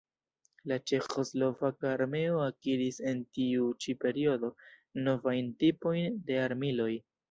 La 0.69 0.77
ĉeĥoslovaka 0.91 1.91
armeo 1.99 2.41
akiris 2.47 2.99
en 3.13 3.23
tiu 3.39 3.71
ĉi 3.85 3.99
periodo 4.07 4.53
novajn 5.07 5.57
tipojn 5.65 6.23
de 6.29 6.47
armiloj. 6.51 6.95